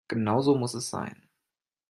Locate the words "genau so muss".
0.07-0.73